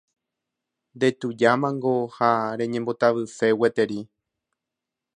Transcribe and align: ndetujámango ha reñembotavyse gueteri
ndetujámango 0.95 1.95
ha 2.15 2.29
reñembotavyse 2.59 3.47
gueteri 3.59 3.99